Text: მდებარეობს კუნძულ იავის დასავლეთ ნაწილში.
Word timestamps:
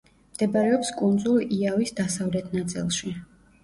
მდებარეობს 0.37 0.91
კუნძულ 1.03 1.45
იავის 1.59 1.97
დასავლეთ 2.03 2.53
ნაწილში. 2.61 3.19